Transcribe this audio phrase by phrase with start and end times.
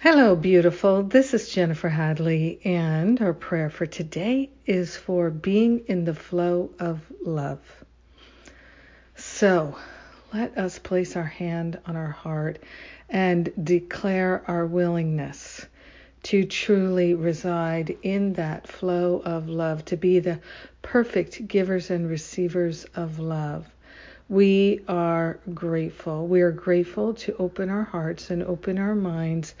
[0.00, 1.02] Hello, beautiful.
[1.02, 6.70] This is Jennifer Hadley, and our prayer for today is for being in the flow
[6.78, 7.60] of love.
[9.14, 9.74] So,
[10.34, 12.58] let us place our hand on our heart
[13.08, 15.64] and declare our willingness
[16.24, 20.40] to truly reside in that flow of love, to be the
[20.82, 23.66] perfect givers and receivers of love.
[24.28, 26.26] We are grateful.
[26.26, 29.54] We are grateful to open our hearts and open our minds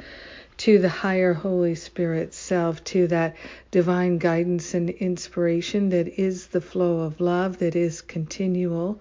[0.56, 3.36] to the higher Holy Spirit self, to that
[3.70, 9.00] divine guidance and inspiration that is the flow of love, that is continual,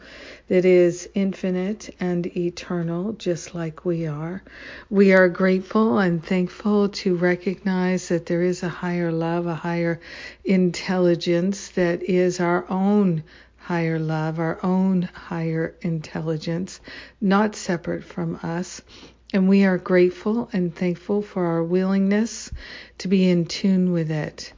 [0.49, 4.43] that is infinite and eternal, just like we are.
[4.91, 9.99] We are grateful and thankful to recognize that there is a higher love, a higher
[10.43, 13.23] intelligence that is our own
[13.65, 16.79] higher love, our own higher intelligence,
[17.19, 18.79] not separate from us.
[19.33, 22.51] And we are grateful and thankful for our willingness
[22.99, 24.53] to be in tune with it,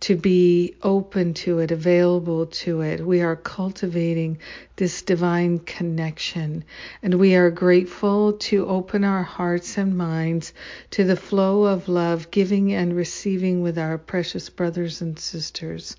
[0.00, 3.06] to be open to it, available to it.
[3.06, 4.38] We are cultivating
[4.76, 6.64] this divine connection,
[7.02, 10.54] and we are grateful to open our hearts and minds
[10.92, 15.96] to the flow of love, giving and receiving with our precious brothers and sisters.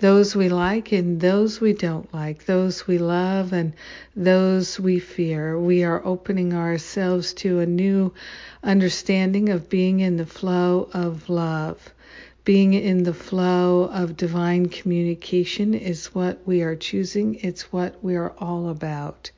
[0.00, 3.74] Those we like and those we don't like, those we love and
[4.16, 5.56] those we fear.
[5.56, 8.12] We are opening ourselves to a new
[8.64, 11.92] understanding of being in the flow of love.
[12.46, 17.40] Being in the flow of divine communication is what we are choosing.
[17.42, 19.32] It's what we are all about.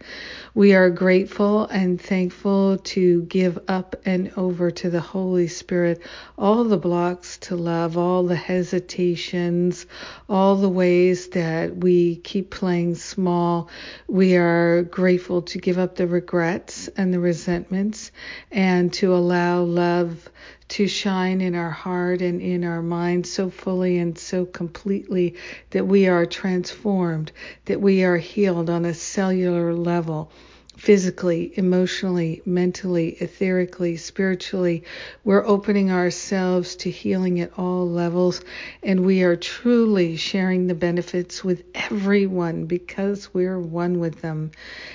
[0.55, 6.03] We are grateful and thankful to give up and over to the Holy Spirit
[6.37, 9.87] all the blocks to love, all the hesitations,
[10.29, 13.71] all the ways that we keep playing small.
[14.07, 18.13] We are grateful to give up the regrets and the resentments
[18.53, 20.29] and to allow love
[20.69, 25.35] to shine in our heart and in our mind so fully and so completely
[25.71, 27.33] that we are transformed,
[27.65, 30.31] that we are healed on a cellular level
[30.79, 34.85] physically, emotionally, mentally, etherically, spiritually.
[35.25, 38.41] We're opening ourselves to healing at all levels,
[38.83, 44.53] and we are truly sharing the benefits with everyone because we're one with them.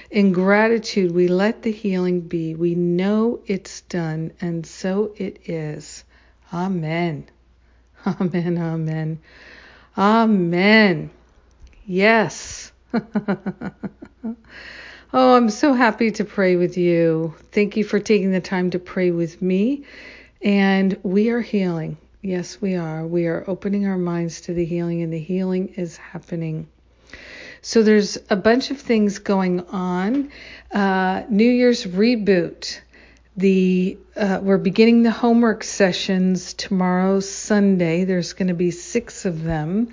[0.09, 2.55] In gratitude, we let the healing be.
[2.55, 6.05] We know it's done, and so it is.
[6.53, 7.25] Amen.
[8.07, 8.57] Amen.
[8.57, 9.19] Amen.
[9.97, 11.09] Amen.
[11.85, 12.71] Yes.
[15.15, 17.35] Oh, I'm so happy to pray with you.
[17.51, 19.83] Thank you for taking the time to pray with me.
[20.41, 21.97] And we are healing.
[22.23, 23.05] Yes, we are.
[23.05, 26.67] We are opening our minds to the healing, and the healing is happening.
[27.61, 30.31] So there's a bunch of things going on.
[30.71, 32.79] Uh, New Year's reboot.
[33.35, 38.03] The uh, we're beginning the homework sessions tomorrow, Sunday.
[38.03, 39.89] There's going to be six of them.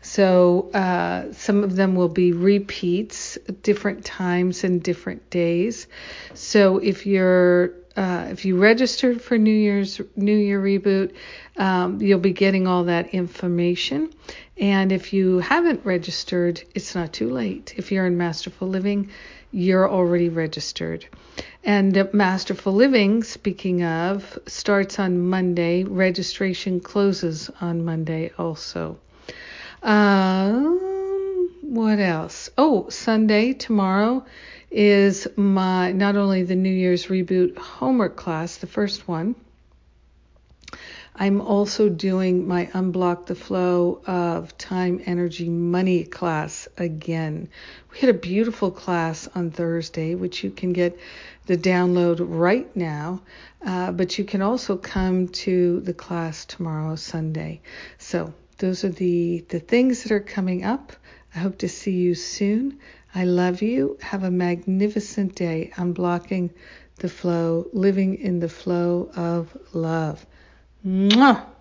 [0.00, 5.88] So uh, some of them will be repeats, different times and different days.
[6.34, 11.12] So if you're uh, if you registered for New Year's New Year reboot,
[11.56, 14.10] um, you'll be getting all that information.
[14.56, 17.74] And if you haven't registered, it's not too late.
[17.76, 19.10] If you're in Masterful Living,
[19.52, 21.06] you're already registered.
[21.62, 25.84] And Masterful Living, speaking of, starts on Monday.
[25.84, 28.98] Registration closes on Monday also.
[29.82, 30.93] Um,
[31.74, 32.50] what else?
[32.56, 34.24] Oh, Sunday tomorrow
[34.70, 39.34] is my not only the New Year's reboot homework class, the first one.
[41.16, 47.48] I'm also doing my Unblock the Flow of Time, Energy, Money class again.
[47.90, 50.96] We had a beautiful class on Thursday, which you can get
[51.46, 53.20] the download right now,
[53.66, 57.62] uh, but you can also come to the class tomorrow, Sunday.
[57.98, 60.92] So those are the, the things that are coming up.
[61.34, 62.78] I hope to see you soon.
[63.14, 63.98] I love you.
[64.00, 65.72] Have a magnificent day.
[65.76, 65.92] I'm
[66.96, 70.26] the flow, living in the flow of love.
[70.86, 71.53] Mwah!